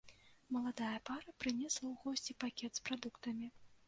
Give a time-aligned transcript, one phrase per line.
[0.55, 3.51] Маладая пара прынесла ў госці пакет з прадуктамі.